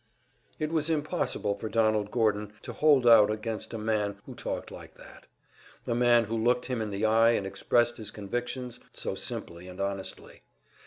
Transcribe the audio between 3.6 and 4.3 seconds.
a man